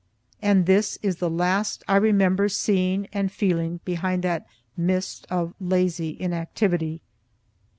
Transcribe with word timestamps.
And 0.41 0.65
this 0.65 0.97
is 1.03 1.17
the 1.17 1.29
last 1.29 1.83
I 1.87 1.95
remember 1.95 2.49
seeing 2.49 3.05
and 3.13 3.31
feeling 3.31 3.81
behind 3.85 4.23
that 4.23 4.47
mist 4.75 5.27
of 5.29 5.53
lazy 5.59 6.17
inactivity. 6.19 7.01